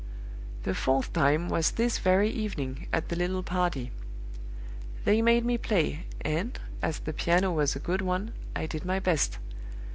The 0.63 0.73
fourth 0.73 1.13
time 1.13 1.47
was 1.47 1.69
this 1.69 1.99
very 1.99 2.27
evening, 2.31 2.87
at 2.91 3.09
the 3.09 3.15
little 3.15 3.43
party. 3.43 3.91
They 5.05 5.21
made 5.21 5.45
me 5.45 5.59
play; 5.59 6.05
and, 6.21 6.59
as 6.81 6.97
the 6.97 7.13
piano 7.13 7.51
was 7.51 7.75
a 7.75 7.79
good 7.79 8.01
one, 8.01 8.33
I 8.55 8.65
did 8.65 8.83
my 8.83 8.99
best. 8.99 9.37